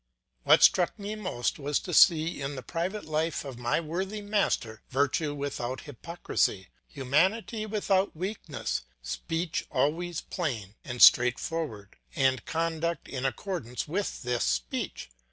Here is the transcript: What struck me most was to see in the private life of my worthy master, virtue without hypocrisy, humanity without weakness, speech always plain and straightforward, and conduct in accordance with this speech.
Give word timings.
What 0.45 0.63
struck 0.63 0.97
me 0.97 1.13
most 1.13 1.59
was 1.59 1.77
to 1.81 1.93
see 1.93 2.41
in 2.41 2.55
the 2.55 2.63
private 2.63 3.05
life 3.05 3.45
of 3.45 3.59
my 3.59 3.79
worthy 3.79 4.19
master, 4.23 4.81
virtue 4.89 5.35
without 5.35 5.81
hypocrisy, 5.81 6.69
humanity 6.87 7.67
without 7.67 8.15
weakness, 8.15 8.81
speech 9.03 9.67
always 9.69 10.19
plain 10.19 10.73
and 10.83 11.03
straightforward, 11.03 11.97
and 12.15 12.43
conduct 12.45 13.09
in 13.09 13.27
accordance 13.27 13.87
with 13.87 14.23
this 14.23 14.43
speech. 14.43 15.11